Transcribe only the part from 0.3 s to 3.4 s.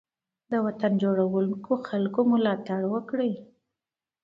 د وطن جوړونکو خلګو ملاتړ وکړئ.